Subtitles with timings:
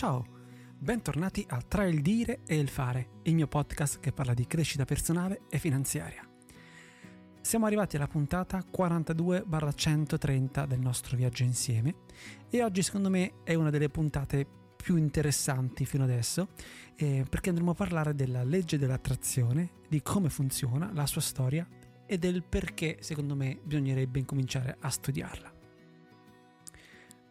[0.00, 0.24] Ciao,
[0.78, 4.86] bentornati a Tra il dire e il fare, il mio podcast che parla di crescita
[4.86, 6.26] personale e finanziaria.
[7.42, 11.96] Siamo arrivati alla puntata 42-130 del nostro viaggio insieme
[12.48, 16.48] e oggi secondo me è una delle puntate più interessanti fino adesso
[16.96, 21.68] eh, perché andremo a parlare della legge dell'attrazione, di come funziona, la sua storia
[22.06, 25.58] e del perché secondo me bisognerebbe incominciare a studiarla.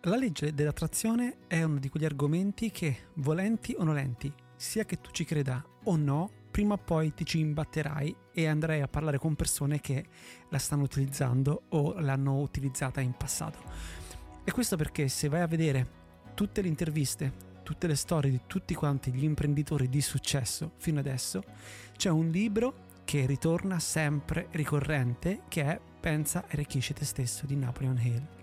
[0.04, 5.12] La legge dell'attrazione è uno di quegli argomenti che, volenti o nolenti, sia che tu
[5.12, 9.36] ci creda o no, prima o poi ti ci imbatterai e andrai a parlare con
[9.36, 10.06] persone che
[10.48, 13.60] la stanno utilizzando o l'hanno utilizzata in passato.
[14.46, 15.86] E questo perché se vai a vedere
[16.34, 21.44] tutte le interviste, tutte le storie di tutti quanti gli imprenditori di successo fino adesso,
[21.98, 27.58] c'è un libro che ritorna sempre ricorrente che è Pensa e arricchisci te stesso di
[27.58, 28.39] Napoleon Hill.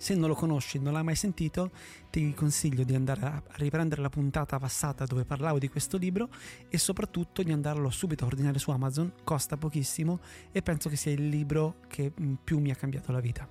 [0.00, 1.72] Se non lo conosci, non l'hai mai sentito,
[2.08, 6.30] ti consiglio di andare a riprendere la puntata passata dove parlavo di questo libro
[6.70, 10.20] e soprattutto di andarlo subito a ordinare su Amazon, costa pochissimo
[10.52, 13.46] e penso che sia il libro che mm, più mi ha cambiato la vita.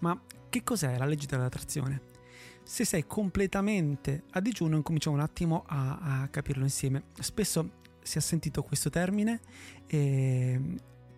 [0.00, 2.02] Ma che cos'è la legge dell'attrazione?
[2.62, 7.04] Se sei completamente a digiuno, incominciamo un attimo a, a capirlo insieme.
[7.18, 7.70] Spesso
[8.02, 9.40] si è sentito questo termine
[9.86, 10.60] e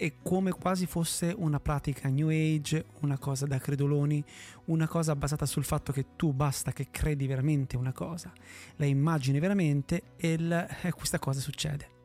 [0.01, 4.25] è come quasi fosse una pratica new age, una cosa da credoloni,
[4.67, 8.33] una cosa basata sul fatto che tu basta che credi veramente una cosa,
[8.77, 11.99] la immagini veramente e, il, e questa cosa succede.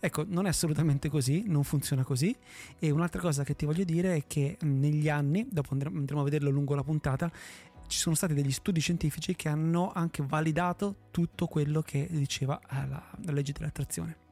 [0.00, 2.36] Ecco, non è assolutamente così, non funziona così.
[2.78, 6.50] E un'altra cosa che ti voglio dire è che negli anni, dopo andremo a vederlo
[6.50, 7.32] lungo la puntata,
[7.86, 13.02] ci sono stati degli studi scientifici che hanno anche validato tutto quello che diceva la,
[13.24, 14.28] la legge dell'attrazione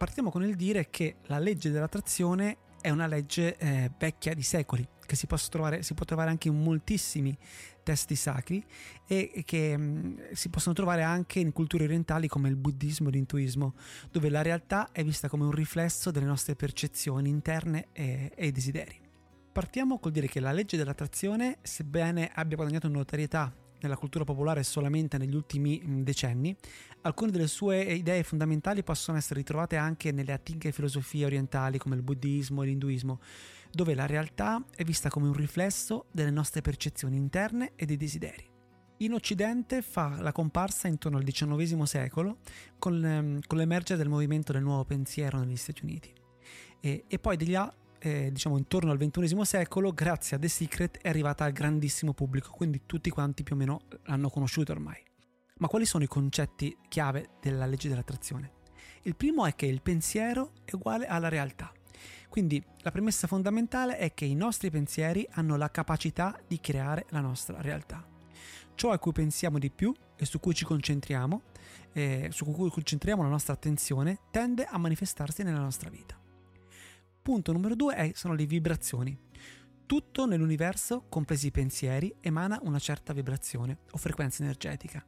[0.00, 4.88] partiamo con il dire che la legge dell'attrazione è una legge eh, vecchia di secoli,
[5.04, 7.36] che si, trovare, si, può trovare anche in moltissimi
[7.82, 8.64] testi sacri
[9.06, 13.12] e che mh, mm, si possono trovare anche in culture orientali come il buddismo e
[13.12, 13.74] l'intuismo,
[14.10, 18.98] dove la realtà è vista come un riflesso delle nostre percezioni interne e, e desideri.
[19.52, 25.18] Partiamo col dire che la legge dell'attrazione, sebbene abbia guadagnato notorietà nella cultura popolare solamente
[25.18, 26.54] negli ultimi mm, decenni,
[27.02, 32.02] alcune delle sue idee fondamentali possono essere ritrovate anche nelle antiche filosofie orientali come il
[32.02, 33.20] buddismo e l'induismo,
[33.70, 38.48] dove la realtà è vista come un riflesso delle nostre percezioni interne e dei desideri.
[38.98, 42.38] In Occidente fa la comparsa intorno al XIX secolo
[42.84, 46.12] ehm, con l'emergere del movimento del nuovo pensiero negli Stati Uniti.
[46.80, 47.56] E, e poi degli,
[48.00, 52.50] eh, diciamo intorno al XXI secolo, grazie a The Secret, è arrivata al grandissimo pubblico,
[52.50, 55.02] quindi tutti quanti più o meno l'hanno conosciuta ormai.
[55.58, 58.52] Ma quali sono i concetti chiave della legge dell'attrazione?
[59.02, 61.72] Il primo è che il pensiero è uguale alla realtà.
[62.30, 67.20] Quindi la premessa fondamentale è che i nostri pensieri hanno la capacità di creare la
[67.20, 68.06] nostra realtà.
[68.74, 71.42] Ciò a cui pensiamo di più e su cui ci concentriamo,
[71.92, 76.19] eh, su cui concentriamo la nostra attenzione, tende a manifestarsi nella nostra vita.
[77.22, 79.16] Punto numero due sono le vibrazioni.
[79.84, 85.04] Tutto nell'universo, compresi i pensieri, emana una certa vibrazione o frequenza energetica.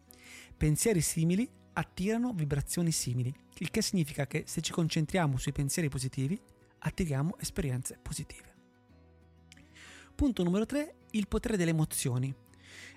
[0.55, 6.39] Pensieri simili attirano vibrazioni simili, il che significa che se ci concentriamo sui pensieri positivi,
[6.81, 8.55] attiriamo esperienze positive.
[10.15, 12.35] Punto numero 3, il potere delle emozioni.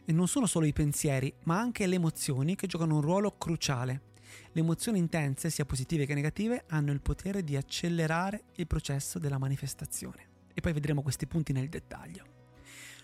[0.03, 4.13] E non sono solo i pensieri, ma anche le emozioni che giocano un ruolo cruciale
[4.51, 9.38] le emozioni intense, sia positive che negative, hanno il potere di accelerare il processo della
[9.38, 10.28] manifestazione.
[10.53, 12.25] E poi vedremo questi punti nel dettaglio.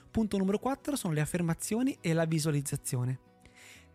[0.09, 3.19] Punto numero 4 sono le affermazioni e la visualizzazione.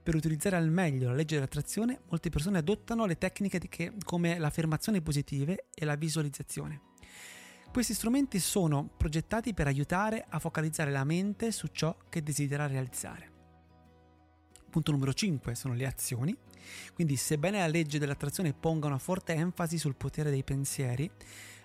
[0.03, 4.47] Per utilizzare al meglio la legge dell'attrazione, molte persone adottano le tecniche che, come le
[4.47, 6.81] affermazioni positive e la visualizzazione.
[7.73, 13.31] Questi strumenti sono progettati per aiutare a focalizzare la mente su ciò che desidera realizzare.
[14.71, 16.35] Punto numero 5 sono le azioni.
[16.94, 21.10] Quindi, sebbene la legge dell'attrazione ponga una forte enfasi sul potere dei pensieri,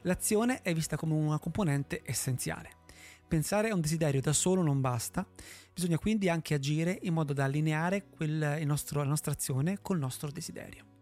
[0.02, 2.80] l'azione è vista come una componente essenziale.
[3.28, 5.26] Pensare a un desiderio da solo non basta,
[5.74, 10.30] bisogna quindi anche agire in modo da allineare quel, nostro, la nostra azione col nostro
[10.32, 11.01] desiderio.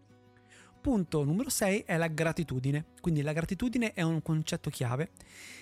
[0.82, 2.86] Punto numero 6 è la gratitudine.
[3.02, 5.12] Quindi la gratitudine è un concetto chiave.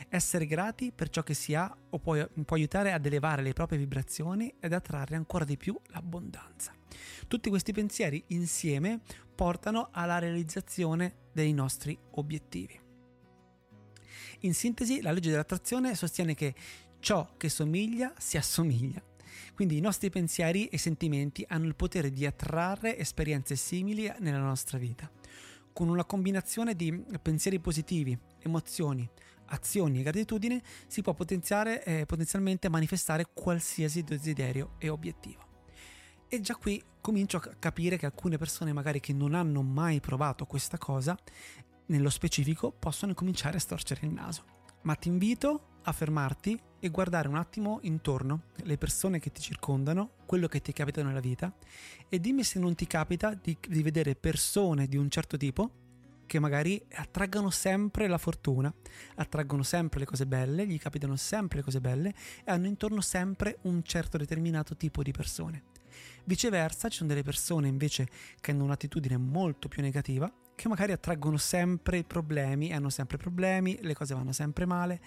[0.09, 2.15] Essere grati per ciò che si ha o può,
[2.45, 6.71] può aiutare ad elevare le proprie vibrazioni ed attrarre ancora di più l'abbondanza.
[7.27, 8.99] Tutti questi pensieri insieme
[9.33, 12.79] portano alla realizzazione dei nostri obiettivi.
[14.41, 16.53] In sintesi, la legge dell'attrazione sostiene che
[16.99, 19.06] ciò che somiglia si assomiglia
[19.57, 24.77] quindi i nostri pensieri e sentimenti hanno il potere di attrarre esperienze simili nella nostra
[24.77, 25.09] vita.
[25.73, 29.09] Con una combinazione di pensieri positivi, emozioni,
[29.45, 35.43] azioni e gratitudine si può potenziare, eh, potenzialmente manifestare qualsiasi desiderio e obiettivo.
[36.27, 40.45] E già qui comincio a capire che alcune persone magari che non hanno mai provato
[40.45, 41.17] questa cosa,
[41.87, 44.43] nello specifico, possono cominciare a storcere il naso.
[44.83, 50.11] Ma ti invito a fermarti e guardare un attimo intorno, le persone che ti circondano,
[50.25, 51.53] quello che ti capita nella vita
[52.09, 55.85] e dimmi se non ti capita di, di vedere persone di un certo tipo
[56.25, 58.71] che magari attraggono sempre la fortuna,
[59.15, 62.13] attraggono sempre le cose belle, gli capitano sempre le cose belle
[62.43, 65.63] e hanno intorno sempre un certo determinato tipo di persone.
[66.25, 68.09] Viceversa, ci sono delle persone invece
[68.41, 73.93] che hanno un'attitudine molto più negativa, che magari attraggono sempre problemi, hanno sempre problemi, le
[73.93, 74.99] cose vanno sempre male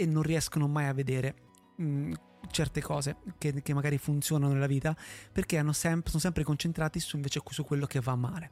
[0.00, 1.34] e non riescono mai a vedere
[1.76, 2.12] mh, mm,
[2.50, 4.96] certe cose che, che, magari funzionano nella vita
[5.30, 8.50] perché sempre, sono sempre concentrati su, invece su quello che va male.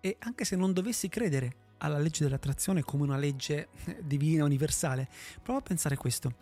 [0.00, 3.68] E anche se non dovessi credere alla legge dell'attrazione come una legge
[4.02, 5.08] divina, universale,
[5.40, 6.34] prova a pensare questo.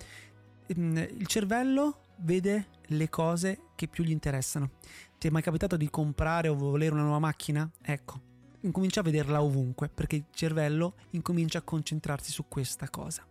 [0.78, 4.70] Mm, il cervello vede le cose che più gli interessano.
[5.18, 7.70] Ti è mai capitato di comprare o volere una nuova macchina?
[7.82, 8.22] Ecco,
[8.62, 13.26] incomincia a vederla ovunque perché il cervello incomincia a concentrarsi su questa cosa.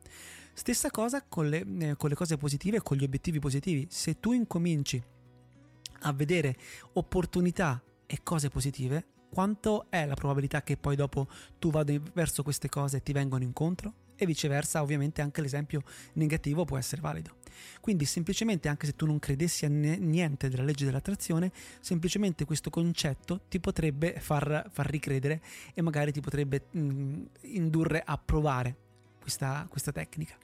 [0.57, 3.85] Stessa cosa con le, eh, con le cose positive e con gli obiettivi positivi.
[3.91, 5.01] Se tu incominci
[6.01, 6.57] a vedere
[6.93, 11.27] opportunità e cose positive, quanto è la probabilità che poi dopo
[11.59, 13.93] tu vada verso queste cose e ti vengano incontro?
[14.15, 15.83] E viceversa, ovviamente anche l'esempio
[16.13, 17.35] negativo può essere valido.
[17.79, 21.51] Quindi semplicemente, anche se tu non credessi a niente della legge dell'attrazione,
[21.81, 25.39] semplicemente questo concetto ti potrebbe far, far ricredere
[25.75, 28.75] e magari ti potrebbe mh, indurre a provare
[29.21, 30.35] questa, questa tecnica.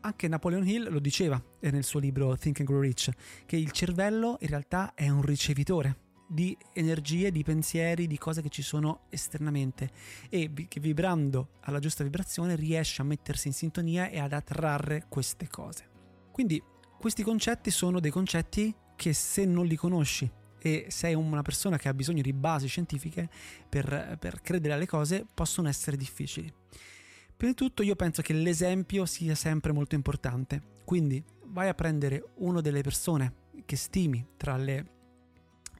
[0.00, 3.10] Anche Napoleon Hill lo diceva nel suo libro Think and Grow Rich,
[3.46, 8.50] che il cervello in realtà è un ricevitore di energie, di pensieri, di cose che
[8.50, 9.90] ci sono esternamente
[10.28, 15.48] e che vibrando alla giusta vibrazione riesce a mettersi in sintonia e ad attrarre queste
[15.48, 15.88] cose.
[16.30, 16.62] Quindi
[16.98, 20.30] questi concetti sono dei concetti che se non li conosci
[20.60, 23.28] e sei una persona che ha bisogno di basi scientifiche
[23.68, 26.52] per, per credere alle cose possono essere difficili.
[27.38, 32.30] Prima di tutto io penso che l'esempio sia sempre molto importante, quindi vai a prendere
[32.38, 33.32] una delle persone
[33.64, 34.86] che stimi tra, le,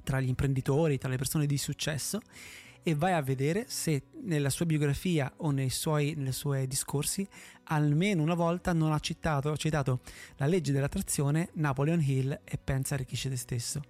[0.04, 2.20] tra gli imprenditori, tra le persone di successo
[2.84, 7.26] e vai a vedere se nella sua biografia o nei suoi, nei suoi discorsi
[7.64, 10.02] almeno una volta non ha citato, ha citato
[10.36, 13.82] la legge dell'attrazione, Napoleon Hill e pensa arricchisce te stesso.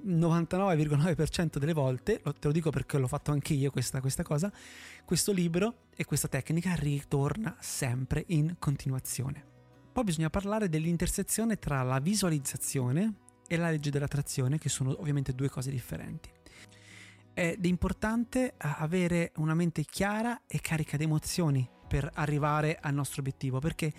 [0.00, 4.52] 99,9% delle volte, te lo dico perché l'ho fatto anche io questa, questa cosa,
[5.04, 9.44] questo libro e questa tecnica ritorna sempre in continuazione.
[9.92, 13.14] Poi bisogna parlare dell'intersezione tra la visualizzazione
[13.46, 16.30] e la legge dell'attrazione, che sono ovviamente due cose differenti.
[17.34, 23.20] Ed è importante avere una mente chiara e carica di emozioni per arrivare al nostro
[23.20, 23.92] obiettivo, perché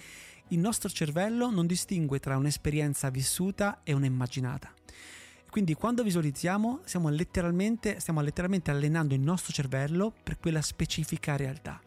[0.49, 4.73] il nostro cervello non distingue tra un'esperienza vissuta e un'immaginata.
[5.53, 11.79] Quindi quando visualizziamo stiamo letteralmente, stiamo letteralmente allenando il nostro cervello per quella specifica realtà.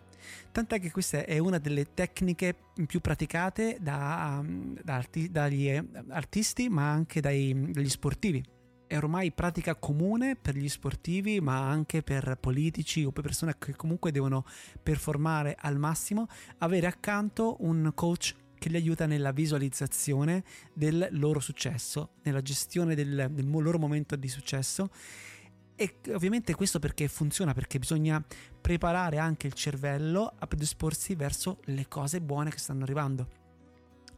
[0.53, 2.55] Tant'è che questa è una delle tecniche
[2.87, 4.41] più praticate da,
[4.85, 8.41] da arti, dagli eh, artisti ma anche dai, dagli sportivi
[8.87, 13.75] è ormai pratica comune per gli sportivi, ma anche per politici o per persone che
[13.75, 14.45] comunque devono
[14.81, 16.29] performare al massimo,
[16.59, 18.33] avere accanto un coach
[18.67, 20.43] che li aiuta nella visualizzazione
[20.73, 24.91] del loro successo, nella gestione del, del loro momento di successo.
[25.77, 27.55] E ovviamente questo perché funziona?
[27.55, 28.23] Perché bisogna
[28.61, 33.29] preparare anche il cervello a predisporsi verso le cose buone che stanno arrivando.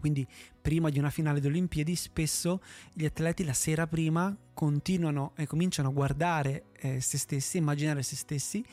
[0.00, 0.26] Quindi
[0.60, 2.60] prima di una finale delle Olimpiadi spesso
[2.92, 8.16] gli atleti la sera prima continuano e cominciano a guardare eh, se stessi, immaginare se
[8.16, 8.64] stessi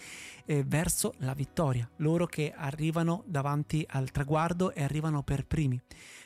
[0.45, 5.79] eh, verso la vittoria, loro che arrivano davanti al traguardo e arrivano per primi,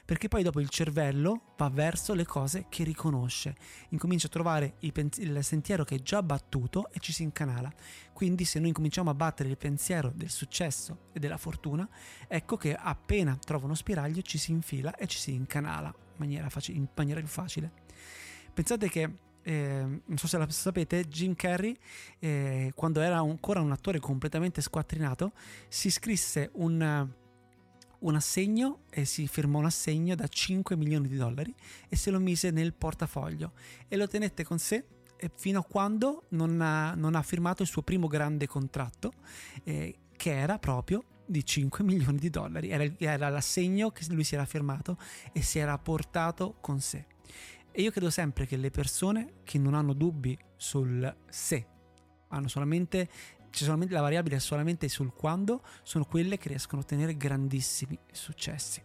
[0.06, 3.56] perché poi dopo il cervello va verso le cose che riconosce,
[3.90, 7.70] incomincia a trovare il, pen- il sentiero che è già battuto e ci si incanala.
[8.14, 11.88] Quindi se noi cominciamo a battere il pensiero del successo e della fortuna,
[12.28, 16.50] ecco che appena trova uno spiraglio ci si infila e ci si incanala in maniera,
[16.50, 17.72] faci- in maniera più facile.
[18.54, 19.10] Pensate che
[19.42, 21.76] eh, non so se la sapete, Jim Carrey,
[22.20, 25.32] eh, quando era ancora un attore completamente squattrinato,
[25.68, 27.10] si scrisse un,
[28.00, 31.54] un assegno e si firmò un assegno da 5 milioni di dollari
[31.88, 33.54] e se lo mise nel portafoglio
[33.88, 34.86] e lo tenette con sé
[35.36, 39.14] fino a quando non ha, non ha firmato il suo primo grande contratto,
[39.64, 42.70] eh, che era proprio di 5 milioni di dollari.
[42.70, 44.98] Era, era l'assegno che lui si era firmato
[45.32, 47.06] e si era portato con sé.
[47.72, 51.66] E io credo sempre che le persone che non hanno dubbi sul sé,
[52.30, 53.10] hanno solamente
[53.52, 58.82] solamente, la variabile è solamente sul quando, sono quelle che riescono a ottenere grandissimi successi.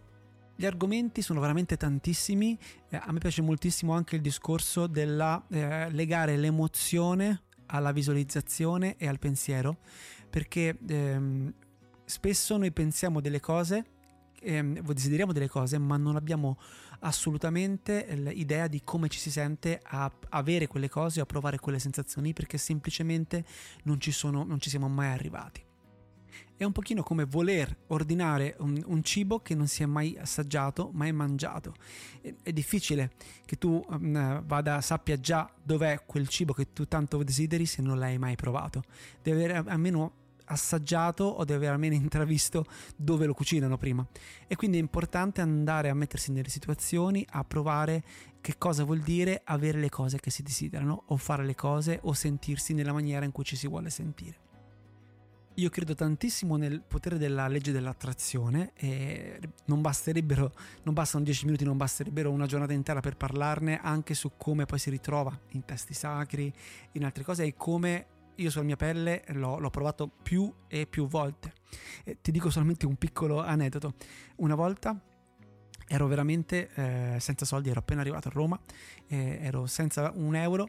[0.57, 2.57] Gli argomenti sono veramente tantissimi,
[2.89, 9.09] eh, a me piace moltissimo anche il discorso della eh, legare l'emozione alla visualizzazione e
[9.09, 9.79] al pensiero,
[10.31, 11.53] perché ehm,
[12.05, 13.85] spesso noi pensiamo delle cose,
[14.41, 16.59] ehm, desideriamo delle cose, ma non abbiamo
[17.01, 21.79] assolutamente l'idea di come ci si sente a avere quelle cose o a provare quelle
[21.79, 23.45] sensazioni, perché semplicemente
[23.85, 25.65] non ci, sono, non ci siamo mai arrivati
[26.57, 30.91] è un pochino come voler ordinare un, un, cibo che non si è mai assaggiato,
[30.93, 31.75] mai mangiato.
[32.21, 33.13] È, è difficile
[33.45, 37.99] che tu um, vada, sappia già dov'è quel cibo che tu tanto desideri se non
[37.99, 38.85] l'hai mai provato.
[39.23, 42.65] Devi avere almeno assaggiato o deve aver almeno intravisto
[42.97, 44.07] dove lo cucinano prima.
[44.47, 48.03] E quindi è importante andare a mettersi nelle situazioni, a provare
[48.41, 52.13] che cosa vuol dire avere le cose che si desiderano o fare le cose o
[52.13, 54.43] sentirsi nella maniera in cui ci si vuole sentire.
[55.59, 61.65] Io credo tantissimo nel potere della legge dell'attrazione e non basterebbero, non bastano 10 minuti,
[61.65, 65.95] non basterebbero una giornata intera per parlarne anche su come poi si ritrova in testi
[65.95, 66.53] sacri,
[66.93, 68.07] in altre cose e come
[68.37, 71.53] io sulla mia pelle l'ho, l'ho provato più e più volte.
[72.05, 73.95] E ti dico solamente un piccolo aneddoto.
[74.37, 74.99] Una volta
[75.87, 78.59] ero veramente eh, senza soldi, ero appena arrivato a Roma,
[79.07, 80.69] eh, ero senza un euro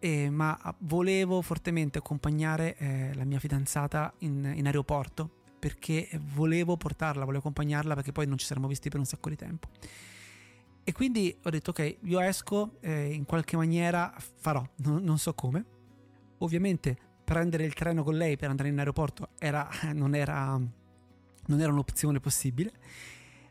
[0.00, 5.28] eh, ma volevo fortemente accompagnare eh, la mia fidanzata in, in, aeroporto
[5.58, 9.36] perché volevo portarla, volevo accompagnarla perché poi non ci saremmo visti per un sacco di
[9.36, 9.68] tempo.
[10.84, 15.34] E quindi ho detto ok, io esco, eh, in qualche maniera farò, non, non, so
[15.34, 15.64] come.
[16.38, 21.70] Ovviamente prendere il treno con lei per andare in aeroporto era, non, era, non era
[21.70, 22.72] un'opzione possibile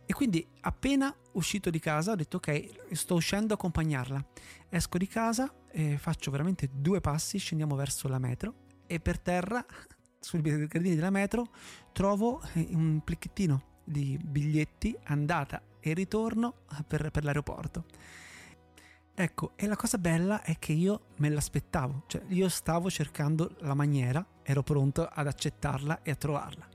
[0.09, 4.25] e quindi appena uscito di casa ho detto ok, sto uscendo a accompagnarla.
[4.69, 8.53] Esco di casa, e faccio veramente due passi, scendiamo verso la metro
[8.87, 9.63] e per terra,
[10.19, 11.49] sui gradini della metro,
[11.91, 17.83] trovo eh, un plicchettino di biglietti andata e ritorno per, per l'aeroporto.
[19.19, 23.73] Ecco, e la cosa bella è che io me l'aspettavo, cioè io stavo cercando la
[23.73, 26.67] maniera, ero pronto ad accettarla e a trovarla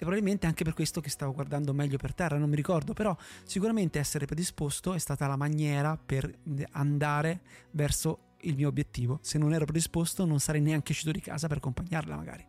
[0.00, 3.14] e probabilmente anche per questo che stavo guardando meglio per terra, non mi ricordo, però
[3.42, 6.32] sicuramente essere predisposto è stata la maniera per
[6.70, 7.42] andare
[7.72, 9.18] verso il mio obiettivo.
[9.20, 12.46] Se non ero predisposto non sarei neanche uscito di casa per accompagnarla magari.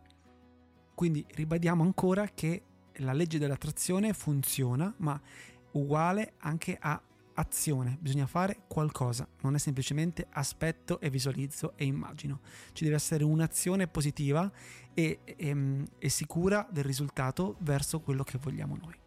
[0.94, 2.62] Quindi ribadiamo ancora che
[2.98, 5.20] la legge dell'attrazione funziona, ma
[5.72, 7.02] uguale anche a
[7.34, 12.40] azione, bisogna fare qualcosa, non è semplicemente aspetto e visualizzo e immagino.
[12.72, 14.50] Ci deve essere un'azione positiva
[14.94, 19.00] e, e, e sicura del risultato verso quello che vogliamo noi.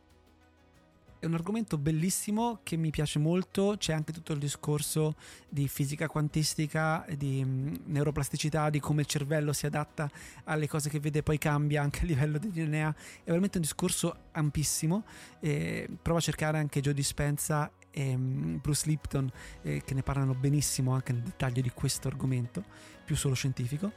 [1.25, 5.15] È un argomento bellissimo che mi piace molto, c'è anche tutto il discorso
[5.49, 10.07] di fisica quantistica, di mm, neuroplasticità, di come il cervello si adatta
[10.43, 12.95] alle cose che vede e poi cambia anche a livello di DNA.
[13.23, 15.03] È veramente un discorso ampissimo.
[15.39, 20.35] Eh, prova a cercare anche Joe Dispenza e um, Bruce Lipton eh, che ne parlano
[20.35, 22.63] benissimo anche nel dettaglio di questo argomento,
[23.05, 23.93] più solo scientifico.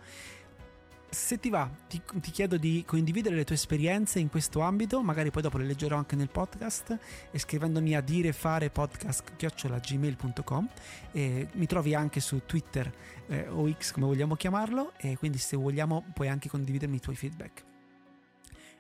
[1.11, 5.31] Se ti va, ti, ti, chiedo di condividere le tue esperienze in questo ambito, magari
[5.31, 6.99] poi dopo le leggerò anche nel podcast,
[7.31, 10.69] e scrivendomi a dire fare podcast.gmail.com
[11.13, 12.93] mi trovi anche su Twitter
[13.27, 17.17] eh, o X come vogliamo chiamarlo e quindi se vogliamo puoi anche condividermi i tuoi
[17.17, 17.65] feedback.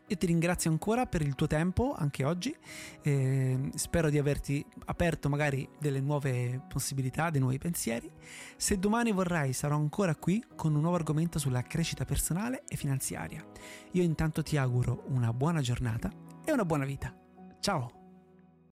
[0.09, 2.55] Io ti ringrazio ancora per il tuo tempo anche oggi,
[3.03, 8.11] eh, spero di averti aperto magari delle nuove possibilità, dei nuovi pensieri.
[8.57, 13.45] Se domani vorrai sarò ancora qui con un nuovo argomento sulla crescita personale e finanziaria.
[13.93, 16.11] Io intanto ti auguro una buona giornata
[16.45, 17.15] e una buona vita.
[17.61, 17.98] Ciao!